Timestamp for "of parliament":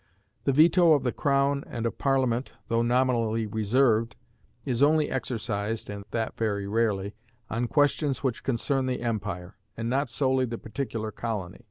1.85-2.53